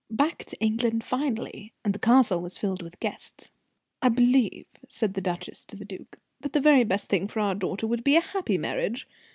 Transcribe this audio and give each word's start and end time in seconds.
Back 0.09 0.45
to 0.45 0.57
England 0.59 1.03
finally, 1.03 1.73
and 1.85 1.93
the 1.93 1.99
castle 1.99 2.41
was 2.41 2.57
filled 2.57 2.81
with 2.81 2.99
guests. 2.99 3.51
"I 4.01 4.09
believe," 4.09 4.65
said 4.89 5.13
the 5.13 5.21
duchess 5.21 5.63
to 5.65 5.75
the 5.75 5.85
duke, 5.85 6.17
"that 6.39 6.53
the 6.53 6.85
best 6.85 7.05
thing 7.05 7.27
for 7.27 7.39
our 7.39 7.53
daughter 7.53 7.85
would 7.85 8.03
be 8.03 8.15
a 8.15 8.21
happy 8.21 8.57
marriage. 8.57 9.07